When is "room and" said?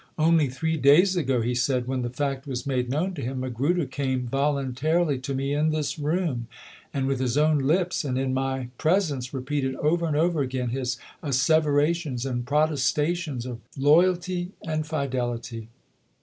5.99-7.05